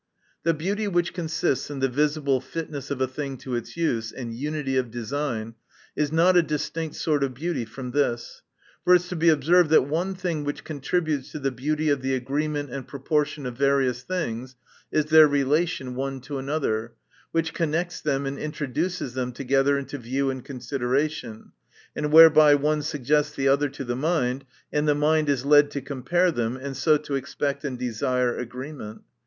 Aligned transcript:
The 0.41 0.55
beauty 0.55 0.87
which 0.87 1.13
consists 1.13 1.69
in 1.69 1.77
the 1.77 1.87
visible 1.87 2.41
fitness 2.41 2.89
of 2.89 3.01
a 3.01 3.07
thing 3.07 3.37
to 3.37 3.53
its 3.53 3.77
use 3.77 4.11
and 4.11 4.33
unity 4.33 4.75
of 4.75 4.89
design, 4.89 5.53
is 5.95 6.11
not 6.11 6.35
a 6.35 6.41
distinct 6.41 6.95
sort 6.95 7.23
of 7.23 7.35
beauty 7.35 7.65
from 7.65 7.91
this. 7.91 8.41
For 8.83 8.95
it 8.95 9.01
is 9.03 9.07
to 9.09 9.15
be 9.15 9.29
ob 9.29 9.43
served, 9.43 9.69
that 9.69 9.83
one 9.83 10.15
thing 10.15 10.43
which 10.43 10.63
contributes 10.63 11.31
to 11.33 11.39
the 11.39 11.51
beauty 11.51 11.89
of 11.91 12.01
the 12.01 12.15
agreement 12.15 12.71
and 12.71 12.87
proportion 12.87 13.45
of 13.45 13.55
various 13.59 14.01
things, 14.01 14.55
is 14.91 15.05
their 15.05 15.27
relation 15.27 15.93
one 15.93 16.19
to 16.21 16.39
another; 16.39 16.93
which 17.31 17.53
connects 17.53 18.01
them, 18.01 18.25
and 18.25 18.39
introduces 18.39 19.13
them 19.13 19.31
together 19.31 19.77
into 19.77 19.99
view 19.99 20.31
and 20.31 20.43
consideration, 20.43 21.51
and 21.95 22.11
whereby 22.11 22.55
one 22.55 22.81
suggests 22.81 23.35
the 23.35 23.47
other 23.47 23.69
to 23.69 23.83
the 23.83 23.95
mind, 23.95 24.45
and 24.73 24.87
the 24.87 24.95
mind 24.95 25.29
is 25.29 25.45
led 25.45 25.69
to 25.69 25.79
compare 25.79 26.31
them, 26.31 26.57
and 26.57 26.75
so 26.75 26.97
to 26.97 27.13
expect 27.13 27.63
and 27.63 27.77
desire 27.77 28.35
agreement. 28.35 29.03